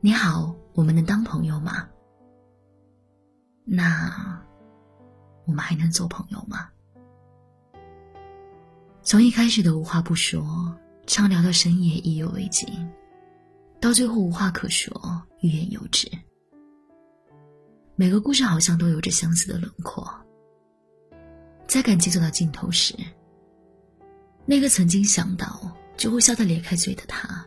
[0.00, 1.88] 你好，我们能当朋友吗？
[3.64, 4.40] 那
[5.44, 6.68] 我们还能做朋友吗？
[9.02, 10.72] 从一开始的无话不说，
[11.08, 12.68] 畅聊到深夜意犹未尽，
[13.80, 16.08] 到最后无话可说，欲言又止。
[17.96, 20.08] 每个故事好像都有着相似的轮廓。
[21.66, 22.94] 在感情走到尽头时，
[24.46, 27.44] 那个曾经想到就会笑得咧开嘴的他。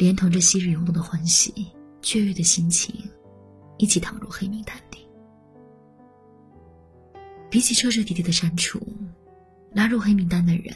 [0.00, 3.06] 连同着昔日涌动的欢喜、雀跃的心情，
[3.76, 5.06] 一起躺入黑名单里。
[7.50, 8.80] 比起彻彻底底的删除，
[9.74, 10.74] 拉入黑名单的人，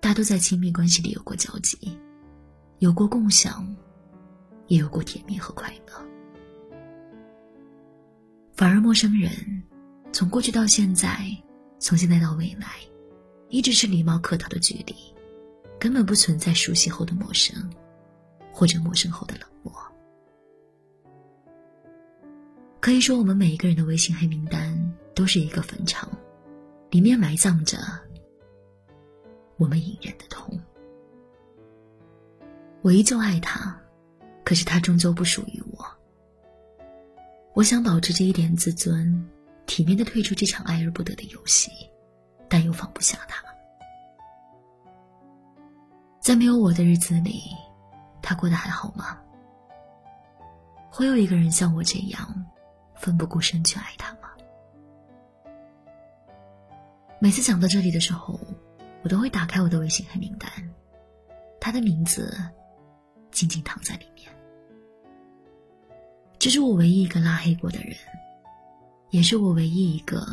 [0.00, 1.96] 大都在亲密关系里有过交集，
[2.80, 3.64] 有过共享，
[4.66, 6.04] 也有过甜蜜和快乐。
[8.56, 9.30] 反而陌生人，
[10.12, 11.30] 从过去到现在，
[11.78, 12.66] 从现在到未来，
[13.50, 14.96] 一直是礼貌客套的距离，
[15.78, 17.54] 根本不存在熟悉后的陌生。
[18.52, 19.72] 或者陌生后的冷漠，
[22.80, 24.76] 可以说，我们每一个人的微信黑名单
[25.14, 26.08] 都是一个坟场，
[26.90, 27.78] 里面埋葬着
[29.56, 30.60] 我们隐忍的痛。
[32.82, 33.74] 我依旧爱他，
[34.44, 35.86] 可是他终究不属于我。
[37.54, 39.26] 我想保持着一点自尊，
[39.64, 41.70] 体面的退出这场爱而不得的游戏，
[42.48, 43.42] 但又放不下他。
[46.20, 47.40] 在没有我的日子里。
[48.32, 49.18] 他过得还好吗？
[50.90, 52.46] 会有一个人像我这样
[52.94, 54.30] 奋不顾身去爱他吗？
[57.20, 58.40] 每次想到这里的时候，
[59.02, 60.50] 我都会打开我的微信黑名单，
[61.60, 62.34] 他的名字
[63.30, 64.32] 静静躺在里面。
[66.38, 67.94] 这是我唯一一个拉黑过的人，
[69.10, 70.26] 也是我唯一一个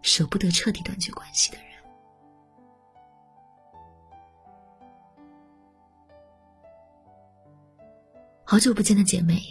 [0.00, 1.73] 舍不得彻底断绝关系的人。
[8.54, 9.42] 好久不见的姐妹，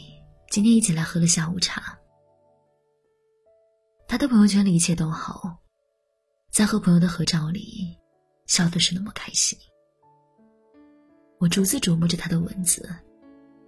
[0.50, 2.00] 今天一起来喝了下午茶。
[4.08, 5.58] 她的朋友圈里一切都好，
[6.50, 7.98] 在和朋友的合照里，
[8.48, 9.60] 笑的是那么开心。
[11.38, 12.90] 我逐字琢磨着她的文字，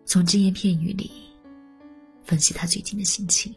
[0.05, 1.11] 从只言片语里
[2.23, 3.53] 分析她最近的心情。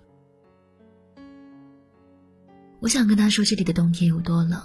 [2.80, 4.60] 我想跟她说这里的冬天有多冷，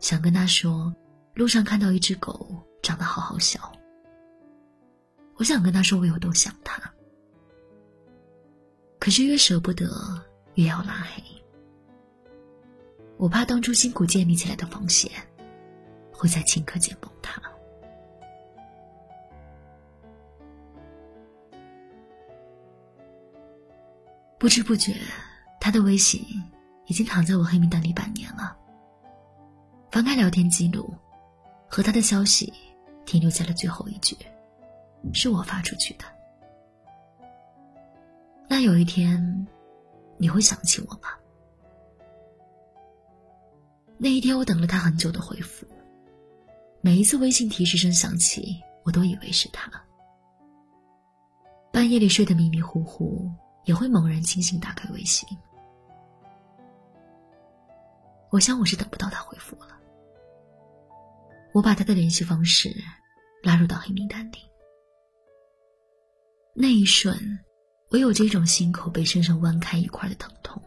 [0.00, 0.90] 想跟她说
[1.34, 3.70] 路上看到一只狗长得好好笑。
[5.42, 6.80] 我想跟他说我有多想他，
[9.00, 9.90] 可是越舍不得，
[10.54, 11.20] 越要拉黑。
[13.16, 15.10] 我怕当初辛苦建立起来的防线，
[16.12, 17.42] 会在顷刻间崩塌。
[24.38, 24.94] 不知不觉，
[25.60, 26.24] 他的微信
[26.86, 28.56] 已经躺在我黑名单里半年了。
[29.90, 30.94] 翻开聊天记录，
[31.68, 32.52] 和他的消息
[33.04, 34.16] 停留在了最后一句。
[35.12, 36.04] 是我发出去的。
[38.48, 39.46] 那有一天，
[40.18, 41.08] 你会想起我吗？
[43.98, 45.66] 那一天，我等了他很久的回复。
[46.80, 49.70] 每一次微信提示声响起，我都以为是他。
[51.72, 53.30] 半夜里睡得迷迷糊糊，
[53.64, 55.26] 也会猛然清醒，打开微信。
[58.30, 59.78] 我想我是等不到他回复了。
[61.52, 62.74] 我把他的联系方式
[63.42, 64.51] 拉入到黑名单里。
[66.54, 67.16] 那一瞬，
[67.88, 70.60] 我有这种心口被生生剜开一块的疼痛。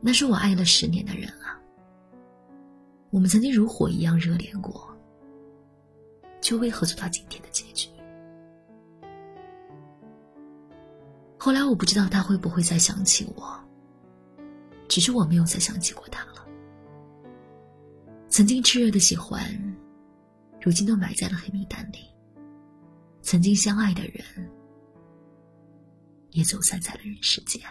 [0.00, 1.60] 那是我爱了十年的人啊，
[3.10, 4.96] 我们曾经如火一样热恋过，
[6.40, 7.88] 却为何走到今天的结局？
[11.36, 13.60] 后来我不知道他会不会再想起我，
[14.88, 16.46] 只是我没有再想起过他了。
[18.28, 19.42] 曾经炽热的喜欢，
[20.60, 22.09] 如今都埋在了黑名单里。
[23.30, 24.50] 曾经相爱的人，
[26.30, 27.62] 也走散在了人世间。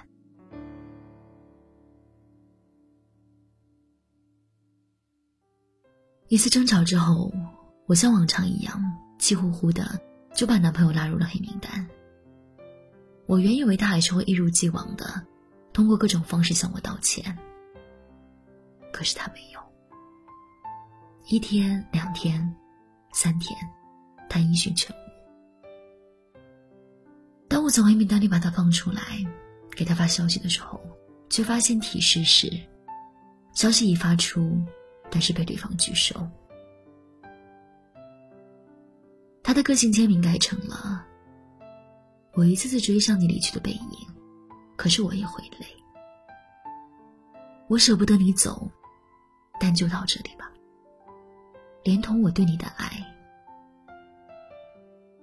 [6.30, 7.30] 一次争吵之后，
[7.88, 8.82] 我像往常一样
[9.18, 10.00] 气呼呼的
[10.34, 11.86] 就把男朋友拉入了黑名单。
[13.26, 15.28] 我原以为他还是会一如既往的
[15.74, 17.38] 通过各种方式向我道歉，
[18.94, 19.60] 可是他没有。
[21.28, 22.56] 一天、两天、
[23.12, 23.60] 三天，
[24.30, 25.09] 他音讯全无。
[27.70, 29.24] 我从黑名单里把他放出来，
[29.78, 30.82] 给他发消息的时候，
[31.30, 32.52] 却发现提示是：
[33.54, 34.60] 消息已发出，
[35.12, 36.16] 但是被对方拒收。
[39.44, 41.06] 他的个性签名改成了：
[42.34, 44.08] 我一次次追上你离去的背影，
[44.76, 45.68] 可是我也会累。
[47.68, 48.68] 我舍不得你走，
[49.60, 50.52] 但就到这里吧。
[51.84, 52.90] 连同我对你的爱，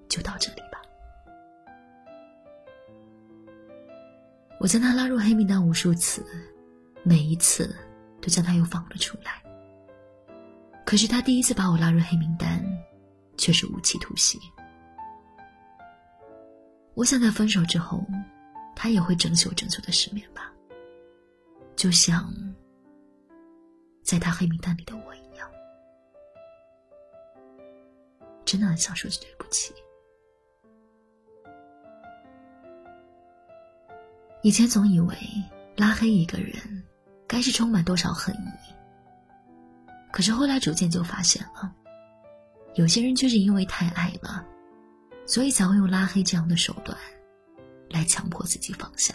[0.08, 0.49] 就到这
[4.66, 6.26] 我将他拉入黑名单无数次，
[7.04, 7.72] 每一次
[8.20, 9.40] 都将他又放了出来。
[10.84, 12.60] 可是他第一次把我拉入黑名单，
[13.38, 14.40] 却是无期徒刑。
[16.94, 18.04] 我想在分手之后，
[18.74, 20.52] 他也会整宿整宿的失眠吧，
[21.76, 22.28] 就像
[24.02, 25.48] 在他黑名单里的我一样。
[28.44, 29.72] 真的很想说句对不起。
[34.43, 35.17] 以前总以为
[35.77, 36.85] 拉黑一个人，
[37.27, 38.75] 该是充满多少恨意。
[40.12, 41.75] 可是后来逐渐就发现了，
[42.75, 44.44] 有些人就是因为太爱了，
[45.27, 46.97] 所以才会用拉黑这样的手段，
[47.91, 49.15] 来强迫自己放下。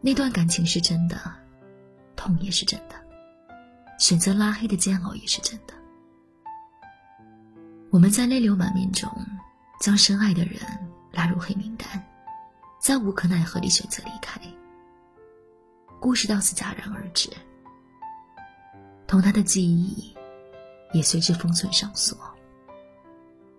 [0.00, 1.20] 那段感情是真的，
[2.14, 2.94] 痛也是真的，
[3.98, 5.74] 选择拉黑的煎熬也是真的。
[7.90, 9.10] 我们在泪流满面中，
[9.80, 10.60] 将深爱的人
[11.10, 12.02] 拉入黑名单，
[12.78, 14.40] 在无可奈何里选择离开，
[16.00, 17.30] 故事到此戛然而止。
[19.06, 20.14] 同他的记忆，
[20.92, 22.18] 也随之封存上锁。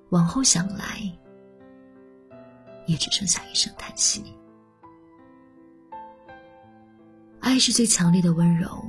[0.09, 1.01] 往后想来，
[2.85, 4.35] 也只剩下一声叹息。
[7.39, 8.83] 爱是最强烈的温柔，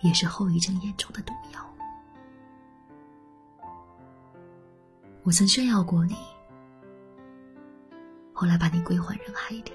[0.00, 1.67] 也是后遗症严重的毒药。
[5.28, 6.16] 我曾炫耀过你，
[8.32, 9.72] 后来把你归还人海里，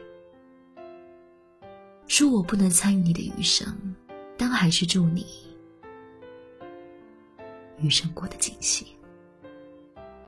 [2.07, 3.67] 恕我不能参与你的余生。
[4.35, 5.27] 但还是祝你
[7.77, 8.87] 余生过得尽兴。